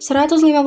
[0.00, 0.64] 105,6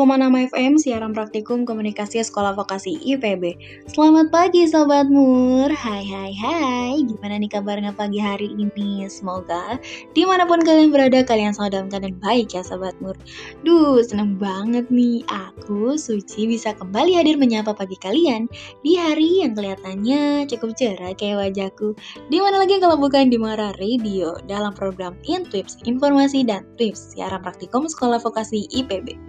[0.54, 3.57] FM siaran praktikum komunikasi sekolah vokasi IPB
[3.89, 5.73] Selamat pagi Sobat Mur.
[5.73, 7.02] Hai hai hai.
[7.02, 9.09] Gimana nih kabarnya pagi hari ini?
[9.09, 9.82] Semoga
[10.14, 13.18] di mana pun kalian berada Kalian selalu dalam keadaan baik ya Sobat Mur.
[13.66, 15.25] Duh seneng banget nih.
[15.25, 18.45] Aku Suci bisa kembali hadir menyapa pagi kalian
[18.86, 21.97] Di hari yang kelihatannya cukup cerah kayak wajahku.
[22.29, 27.41] Di mana lagi kalau bukan di Mara Radio Dalam program Intips Informasi dan Tips Siaran
[27.41, 29.23] praktikum sekolah vokasi IPB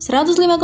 [0.00, 0.56] 105,6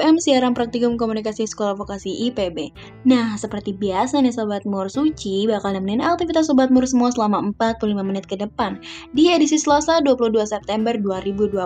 [0.00, 2.72] FM siaran praktikum komunikasi sekolah vokasi IPB.
[3.04, 7.84] Nah, seperti biasa nih Sobat Mur Suci bakal nemenin aktivitas Sobat Mur semua selama 45
[8.00, 8.80] menit ke depan
[9.12, 11.60] di edisi Selasa 22 September 2020.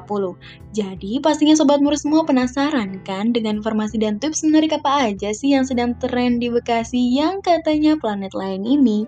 [0.75, 5.55] Jadi, pastinya Sobat Mur semua penasaran kan dengan informasi dan tips menarik apa aja sih
[5.55, 9.07] yang sedang tren di Bekasi yang katanya planet lain ini?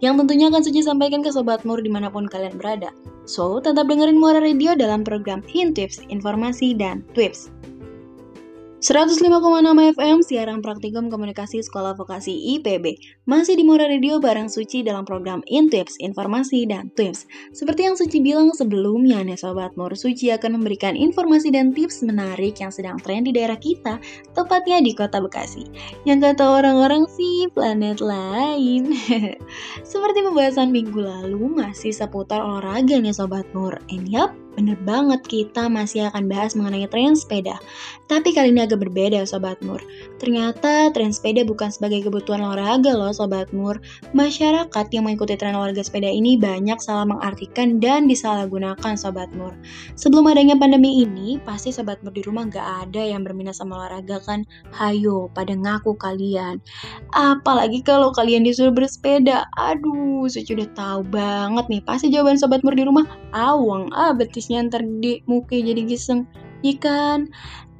[0.00, 2.88] Yang tentunya akan Suci sampaikan ke Sobat Mur di mana pun kalian berada.
[3.30, 7.54] So, tetap dengerin Muara Radio dalam program Hint Tips, Informasi, dan Tips.
[8.80, 9.28] 105,6
[9.92, 12.96] FM siaran praktikum komunikasi sekolah vokasi IPB
[13.28, 17.28] masih di Mura Radio bareng Suci dalam program Intips, Informasi, dan Tips.
[17.52, 22.56] Seperti yang Suci bilang sebelumnya nih Sobat Mur, Suci akan memberikan informasi dan tips menarik
[22.56, 24.00] yang sedang tren di daerah kita,
[24.32, 25.68] tepatnya di kota Bekasi.
[26.08, 28.96] Yang kata orang-orang sih planet lain.
[29.92, 33.76] Seperti pembahasan minggu lalu masih seputar olahraga nih Sobat Mur.
[33.92, 37.56] And yap, Bener banget, kita masih akan bahas mengenai tren sepeda.
[38.10, 39.78] Tapi kali ini agak berbeda, Sobat Mur.
[40.18, 43.78] Ternyata tren sepeda bukan sebagai kebutuhan olahraga loh, Sobat Mur.
[44.12, 49.54] Masyarakat yang mengikuti tren olahraga sepeda ini banyak salah mengartikan dan disalahgunakan, Sobat Mur.
[49.94, 54.18] Sebelum adanya pandemi ini, pasti Sobat Mur di rumah gak ada yang berminat sama olahraga
[54.26, 54.42] kan?
[54.74, 56.58] Hayo, pada ngaku kalian.
[57.14, 59.46] Apalagi kalau kalian disuruh bersepeda.
[59.56, 61.80] Aduh, saya sudah tahu banget nih.
[61.86, 66.26] Pasti jawaban Sobat Mur di rumah, awang, ah betis artisnya ntar gede muka jadi giseng
[66.74, 67.30] ikan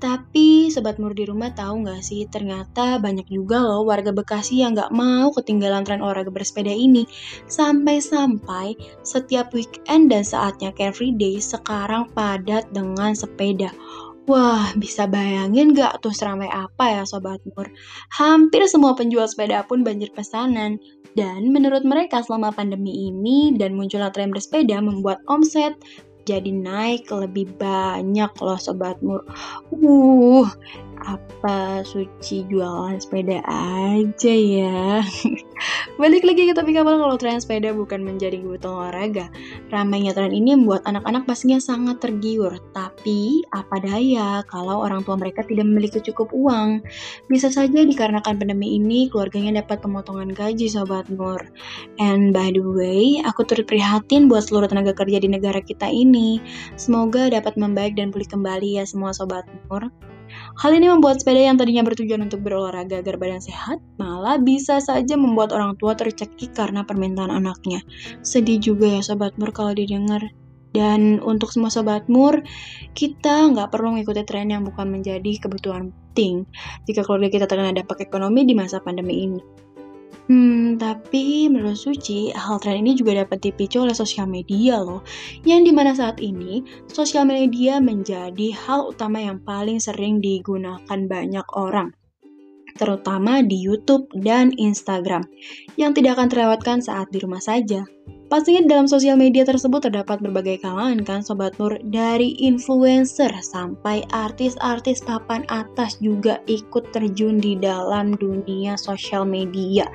[0.01, 4.79] tapi sobat mur di rumah tahu nggak sih ternyata banyak juga loh warga Bekasi yang
[4.79, 7.05] nggak mau ketinggalan tren olahraga bersepeda ini
[7.51, 13.75] sampai-sampai setiap weekend dan saatnya carefree day sekarang padat dengan sepeda
[14.31, 17.67] Wah, bisa bayangin gak tuh seramai apa ya Sobat Mur?
[18.15, 20.79] Hampir semua penjual sepeda pun banjir pesanan.
[21.19, 25.75] Dan menurut mereka selama pandemi ini dan munculnya tren bersepeda membuat omset
[26.25, 29.25] jadi naik lebih banyak loh Sobat Mur.
[29.73, 30.47] Uh,
[31.05, 35.01] apa suci jualan sepeda aja ya?
[36.01, 39.29] Balik lagi ke topik awal kalau tren sepeda bukan menjadi kebutuhan olahraga
[39.69, 42.57] ramainya tren ini membuat anak-anak pastinya sangat tergiur.
[42.73, 46.85] Tapi apa daya kalau orang tua mereka tidak memiliki cukup uang?
[47.29, 51.41] Bisa saja dikarenakan pandemi ini keluarganya dapat pemotongan gaji sobat Nur.
[52.01, 56.41] And by the way aku turut prihatin buat seluruh tenaga kerja di negara kita ini.
[56.81, 59.93] Semoga dapat membaik dan pulih kembali ya semua sobat Nur
[60.61, 65.17] Hal ini membuat sepeda yang tadinya bertujuan untuk berolahraga agar badan sehat, malah bisa saja
[65.17, 67.81] membuat orang tua tercekik karena permintaan anaknya.
[68.21, 70.21] Sedih juga ya Sobat Mur kalau didengar.
[70.71, 72.47] Dan untuk semua Sobat Mur,
[72.95, 76.43] kita nggak perlu mengikuti tren yang bukan menjadi kebutuhan penting
[76.91, 79.41] jika keluarga kita terkena dampak ekonomi di masa pandemi ini.
[80.31, 85.03] Hmm, tapi menurut Suci, hal tren ini juga dapat dipicu oleh sosial media loh.
[85.43, 91.47] Yang di mana saat ini, sosial media menjadi hal utama yang paling sering digunakan banyak
[91.59, 91.91] orang
[92.81, 95.29] terutama di YouTube dan Instagram,
[95.77, 97.85] yang tidak akan terlewatkan saat di rumah saja.
[98.31, 105.03] Pastinya dalam sosial media tersebut terdapat berbagai kalangan kan Sobat Nur Dari influencer sampai artis-artis
[105.03, 109.91] papan atas juga ikut terjun di dalam dunia sosial media.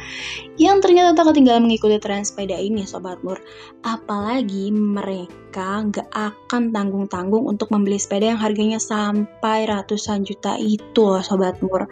[0.59, 3.40] Yang ternyata tak ketinggalan mengikuti tren sepeda ini Sobat Nur.
[3.88, 11.24] Apalagi mereka nggak akan tanggung-tanggung untuk membeli sepeda yang harganya sampai ratusan juta itu loh
[11.24, 11.88] Sobat Nur.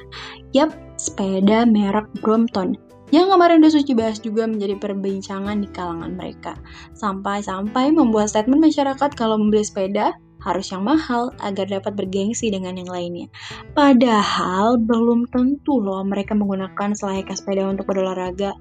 [0.52, 2.76] Yap, sepeda merek Brompton
[3.14, 6.58] yang kemarin udah Suci bahas juga menjadi perbincangan di kalangan mereka.
[6.98, 12.92] Sampai-sampai membuat statement masyarakat kalau membeli sepeda harus yang mahal agar dapat bergengsi dengan yang
[12.92, 13.28] lainnya.
[13.72, 18.52] Padahal belum tentu loh mereka menggunakan selayaknya sepeda untuk berolahraga.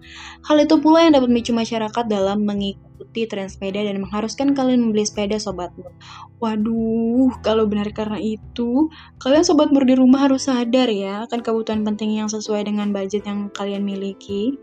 [0.47, 4.87] Hal itu pula yang dapat memicu masyarakat dalam mengikuti mengikuti tren sepeda dan mengharuskan kalian
[4.87, 5.91] membeli sepeda Sobat Mur.
[6.39, 8.87] Waduh, kalau benar karena itu,
[9.19, 13.27] kalian Sobat Mur di rumah harus sadar ya akan kebutuhan penting yang sesuai dengan budget
[13.27, 14.55] yang kalian miliki.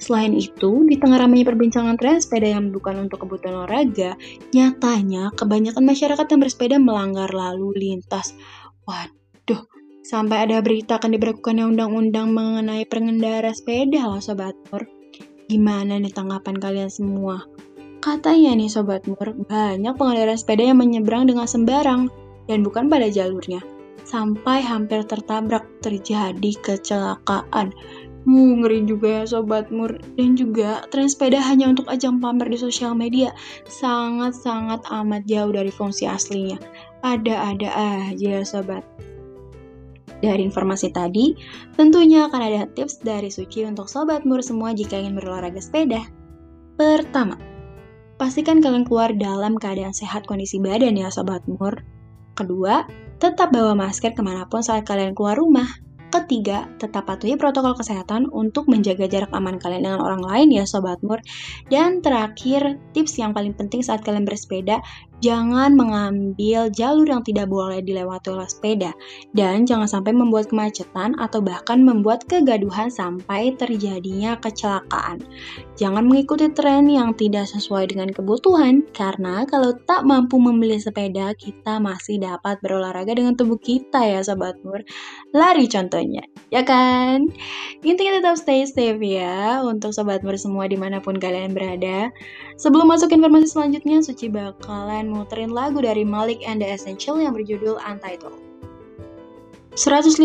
[0.00, 4.16] Selain itu, di tengah ramainya perbincangan tren sepeda yang bukan untuk kebutuhan olahraga,
[4.56, 8.32] nyatanya kebanyakan masyarakat yang bersepeda melanggar lalu lintas.
[8.88, 9.68] Waduh,
[10.08, 14.88] sampai ada berita akan diberlakukannya undang-undang mengenai pengendara sepeda loh Sobat Mur.
[15.44, 17.44] Gimana nih tanggapan kalian semua?
[18.04, 22.12] Katanya nih Sobat Mur, banyak pengendara sepeda yang menyeberang dengan sembarang.
[22.44, 23.64] dan bukan pada jalurnya.
[24.04, 27.72] Sampai hampir tertabrak terjadi kecelakaan.
[28.28, 29.96] Uh, ngeri juga ya Sobat Mur.
[30.20, 33.32] Dan juga tren sepeda hanya untuk ajang pamer di sosial media
[33.64, 36.60] sangat-sangat amat jauh dari fungsi aslinya.
[37.00, 37.72] Ada-ada
[38.12, 38.84] aja ya Sobat.
[40.20, 41.32] Dari informasi tadi,
[41.80, 46.04] tentunya akan ada tips dari Suci untuk Sobat Mur semua jika ingin berolahraga sepeda.
[46.76, 47.53] Pertama,
[48.14, 51.82] pastikan kalian keluar dalam keadaan sehat kondisi badan ya Sobat Mur.
[52.34, 52.86] Kedua,
[53.22, 55.66] tetap bawa masker ke mana pun saat kalian keluar rumah.
[56.14, 61.02] Ketiga, tetap patuhi protokol kesehatan untuk menjaga jarak aman kalian dengan orang lain ya Sobat
[61.02, 61.18] Mur.
[61.66, 64.78] Dan terakhir, tips yang paling penting saat kalian bersepeda,
[65.24, 68.92] jangan mengambil jalur yang tidak boleh dilewati oleh sepeda,
[69.32, 75.24] dan jangan sampai membuat kemacetan atau bahkan membuat kegaduhan sampai terjadinya kecelakaan.
[75.80, 81.80] Jangan mengikuti tren yang tidak sesuai dengan kebutuhan, karena kalau tak mampu membeli sepeda, kita
[81.80, 84.84] masih dapat berolahraga dengan tubuh kita ya Sobat Mur.
[85.32, 86.20] Lari contohnya,
[86.52, 87.32] ya kan?
[87.80, 92.12] Intinya tetap stay safe ya, untuk Sobat Mur semua di mana pun kalian berada.
[92.60, 97.78] Sebelum masuk informasi selanjutnya, Suci bakalan muterin lagu dari Malik and the Essential yang berjudul
[97.78, 98.53] Untitled.
[99.74, 100.22] 105,6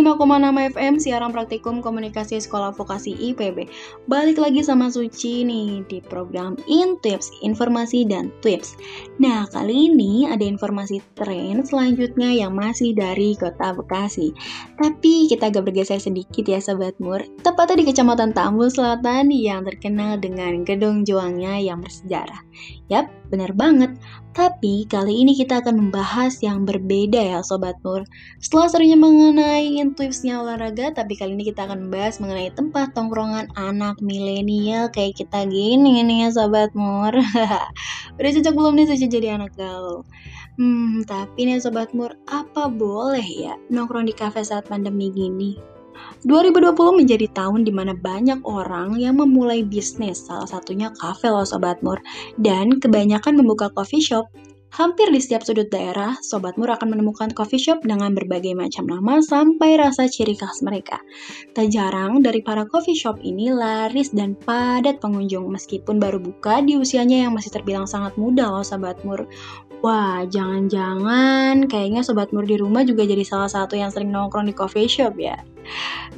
[0.78, 3.66] FM siaran praktikum komunikasi sekolah vokasi IPB.
[4.06, 8.78] Balik lagi sama Suci nih di program In Tips, informasi dan tips.
[9.18, 14.38] Nah, kali ini ada informasi tren selanjutnya yang masih dari kota Bekasi.
[14.78, 20.22] Tapi kita agak bergeser sedikit ya Sobat Mur, tepatnya di Kecamatan Tambun Selatan yang terkenal
[20.22, 22.46] dengan gedung juangnya yang bersejarah.
[22.94, 23.98] Yap, benar banget.
[24.30, 28.06] Tapi kali ini kita akan membahas yang berbeda ya Sobat Mur.
[28.38, 29.39] Setelah serunya mengenai
[30.00, 35.44] tipsnya olahraga, tapi kali ini kita akan membahas mengenai tempat tongkrongan anak milenial kayak kita
[35.48, 37.12] gini nih ya Sobat Mur.
[38.18, 40.08] Udah cocok belum nih sih jadi anak gaul?
[40.60, 45.60] Hmm, tapi nih Sobat Mur, apa boleh ya nongkrong di kafe saat pandemi gini?
[46.28, 51.80] 2020 menjadi tahun di mana banyak orang yang memulai bisnis, salah satunya kafe loh Sobat
[51.80, 52.00] Mur.
[52.40, 54.28] Dan kebanyakan membuka coffee shop.
[54.70, 59.18] Hampir di setiap sudut daerah, Sobat Mur akan menemukan coffee shop dengan berbagai macam nama
[59.18, 61.02] sampai rasa ciri khas mereka.
[61.58, 66.78] Tak jarang dari para coffee shop ini laris dan padat pengunjung meskipun baru buka di
[66.78, 69.26] usianya yang masih terbilang sangat muda loh Sobat Mur.
[69.80, 74.54] Wah, jangan-jangan kayaknya Sobat Mur di rumah juga jadi salah satu yang sering nongkrong di
[74.54, 75.40] coffee shop ya.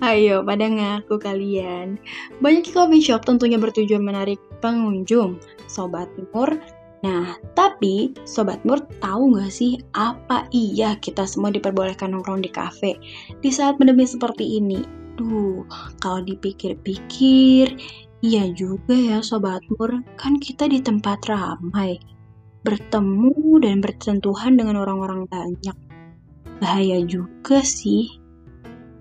[0.04, 2.02] Ayo, pada ngaku kalian.
[2.44, 5.38] Banyak coffee shop tentunya bertujuan menarik pengunjung.
[5.70, 6.58] Sobat Mur,
[7.02, 13.02] Nah, tapi Sobat Mur tahu nggak sih apa iya kita semua diperbolehkan nongkrong di kafe
[13.42, 14.86] di saat pandemi seperti ini?
[15.18, 15.66] Duh,
[15.98, 17.74] kalau dipikir-pikir,
[18.22, 21.98] iya juga ya Sobat Mur, kan kita di tempat ramai,
[22.62, 25.78] bertemu dan bersentuhan dengan orang-orang banyak.
[26.62, 28.14] Bahaya juga sih.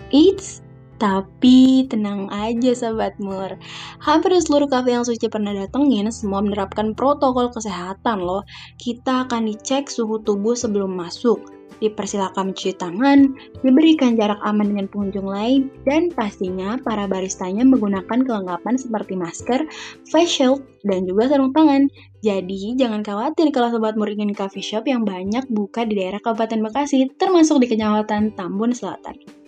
[0.08, 0.64] Eits,
[1.00, 3.56] tapi tenang aja sahabat mur.
[4.04, 8.44] Hampir seluruh kafe yang Suci pernah datengin semua menerapkan protokol kesehatan loh.
[8.76, 11.40] Kita akan dicek suhu tubuh sebelum masuk,
[11.80, 13.32] dipersilakan mencuci tangan,
[13.64, 19.64] diberikan jarak aman dengan pengunjung lain, dan pastinya para baristanya menggunakan kelengkapan seperti masker,
[20.04, 21.88] face shield, dan juga sarung tangan.
[22.20, 26.60] Jadi jangan khawatir kalau sobat mur ingin coffee shop yang banyak buka di daerah Kabupaten
[26.60, 29.39] Bekasi, termasuk di Kecamatan Tambun Selatan.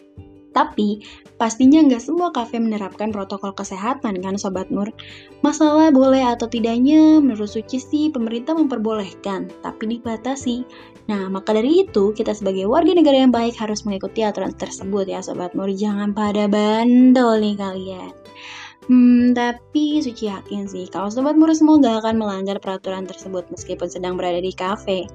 [0.52, 1.00] Tapi,
[1.40, 4.92] pastinya nggak semua kafe menerapkan protokol kesehatan kan Sobat Nur?
[5.40, 10.64] Masalah boleh atau tidaknya, menurut Suci sih pemerintah memperbolehkan, tapi dibatasi.
[11.08, 15.24] Nah, maka dari itu, kita sebagai warga negara yang baik harus mengikuti aturan tersebut ya
[15.24, 15.72] Sobat Nur.
[15.72, 18.12] Jangan pada bandel nih kalian.
[18.90, 24.18] Hmm, tapi Suci yakin sih kalau Sobat Murus semoga akan melanggar peraturan tersebut meskipun sedang
[24.18, 25.06] berada di kafe.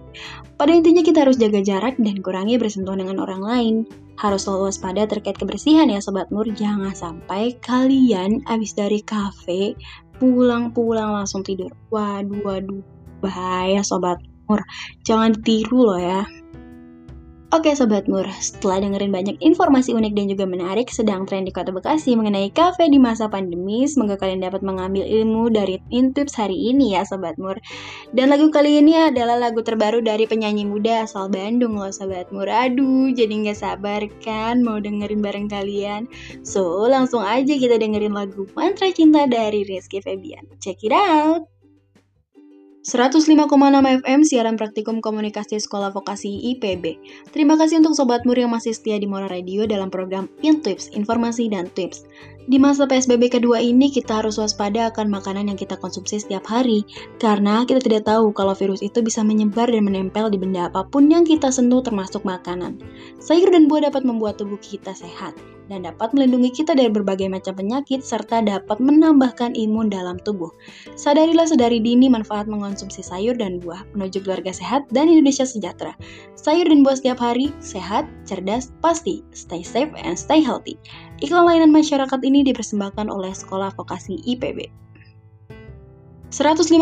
[0.56, 3.76] Pada intinya kita harus jaga jarak dan kurangi bersentuhan dengan orang lain.
[4.18, 9.78] Harus selalu waspada terkait kebersihan ya Sobat Mur, jangan sampai kalian abis dari kafe
[10.18, 11.70] pulang-pulang langsung tidur.
[11.94, 12.82] Waduh, waduh,
[13.22, 14.18] bahaya Sobat
[14.50, 14.66] Mur.
[15.06, 16.26] Jangan ditiru loh ya.
[17.48, 21.72] Oke Sobat Mur, setelah dengerin banyak informasi unik dan juga menarik sedang tren di kota
[21.72, 27.00] Bekasi mengenai kafe di masa pandemi, semoga kalian dapat mengambil ilmu dari Intips hari ini
[27.00, 27.56] ya Sobat Mur.
[28.12, 32.52] Dan lagu kali ini adalah lagu terbaru dari penyanyi muda asal Bandung loh Sobat Mur.
[32.52, 36.04] Aduh, jadi nggak sabar kan mau dengerin bareng kalian.
[36.44, 40.44] So, langsung aja kita dengerin lagu Mantra Cinta dari Rizky Febian.
[40.60, 41.57] Check it out!
[42.88, 43.52] 105,6
[44.00, 46.96] FM siaran praktikum komunikasi sekolah vokasi IPB.
[47.36, 51.52] Terima kasih untuk Sobat Mur yang masih setia di Mora Radio dalam program Intips, Informasi
[51.52, 52.08] dan Tips.
[52.48, 56.88] Di masa PSBB kedua ini kita harus waspada akan makanan yang kita konsumsi setiap hari
[57.20, 61.12] karena kita tidak tahu kalau virus itu bisa menyebar dan menempel di benda apa pun
[61.12, 62.80] yang kita sentuh termasuk makanan.
[63.20, 65.36] Sayur dan buah dapat membuat tubuh kita sehat
[65.68, 70.52] dan dapat melindungi kita dari berbagai macam penyakit serta dapat menambahkan imun dalam tubuh.
[70.96, 75.94] Sadarilah sedari dini manfaat mengonsumsi sayur dan buah menuju keluarga sehat dan Indonesia sejahtera.
[76.40, 79.22] Sayur dan buah setiap hari, sehat, cerdas, pasti.
[79.36, 80.80] Stay safe and stay healthy.
[81.20, 84.88] Iklan layanan masyarakat ini dipersembahkan oleh Sekolah Vokasi IPB.
[86.28, 86.76] 105,6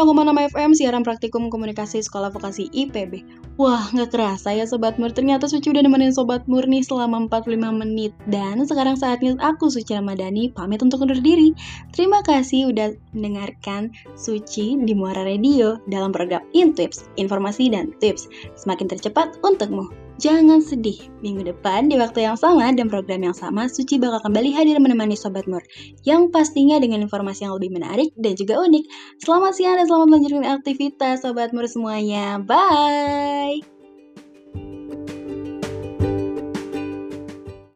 [0.58, 3.22] FM siaran praktikum komunikasi sekolah vokasi IPB.
[3.62, 7.70] Wah, nggak kerasa ya Sobat Mur, ternyata Suci udah nemenin Sobat Mur nih selama 45
[7.78, 8.12] menit.
[8.26, 11.54] Dan sekarang saatnya aku Suci Ramadhani pamit untuk undur diri.
[11.94, 18.26] Terima kasih udah mendengarkan Suci di Muara Radio dalam program Intips, informasi dan tips.
[18.58, 20.05] Semakin tercepat untukmu.
[20.16, 24.56] Jangan sedih, minggu depan di waktu yang sama dan program yang sama, Suci bakal kembali
[24.56, 25.60] hadir menemani Sobat Mur,
[26.08, 28.84] yang pastinya dengan informasi yang lebih menarik dan juga unik.
[29.20, 32.40] Selamat siang dan selamat melanjutkan aktivitas Sobat Mur semuanya.
[32.40, 33.75] Bye!